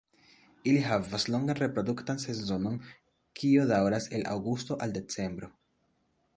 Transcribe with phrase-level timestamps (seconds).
[0.69, 2.81] Ili havas longan reproduktan sezonon,
[3.41, 5.55] kio daŭras el aŭgusto al decembro.